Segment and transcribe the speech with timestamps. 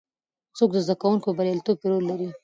[0.57, 2.29] څوک د زده کوونکو په بریالیتوب کې رول لري؟